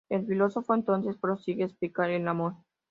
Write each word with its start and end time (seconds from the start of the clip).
El 0.09 0.25
filósofo 0.25 0.73
entonces 0.73 1.15
prosigue 1.15 1.61
a 1.61 1.65
explicar 1.67 2.09
el 2.09 2.27
amor. 2.27 2.55